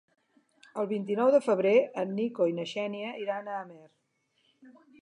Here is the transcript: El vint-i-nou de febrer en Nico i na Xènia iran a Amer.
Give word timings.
El 0.83 0.87
vint-i-nou 0.91 1.29
de 1.35 1.41
febrer 1.49 1.75
en 2.05 2.17
Nico 2.21 2.49
i 2.53 2.57
na 2.61 2.67
Xènia 2.73 3.13
iran 3.27 3.53
a 3.53 3.61
Amer. 3.67 3.87